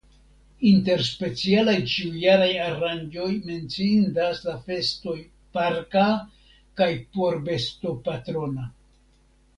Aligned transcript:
Inter 0.67 1.01
specialaj 1.07 1.75
ĉiujaraj 1.95 2.47
aranĝoj 2.69 3.27
menciindas 3.51 4.41
la 4.47 4.55
festoj 4.71 5.15
parka 5.59 6.09
kaj 6.81 6.89
porbestopatrona. 7.19 8.71